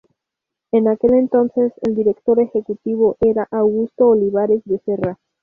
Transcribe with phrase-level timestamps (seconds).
[0.71, 5.19] En aquel entonces el Director Ejecutivo era Augusto Olivares Becerra.